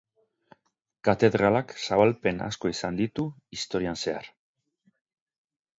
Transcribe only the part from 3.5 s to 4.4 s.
historian zehar.